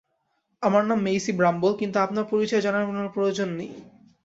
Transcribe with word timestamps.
আমার 0.63 0.83
নাম 0.85 0.99
Maisie 1.01 1.31
Bramble, 1.31 1.71
কিন্তু 1.79 1.97
আপনার 1.99 2.25
পরিচয় 2.31 2.61
জানানোর 2.61 3.13
প্রয়োজন 3.15 3.49
নেই। 3.57 3.71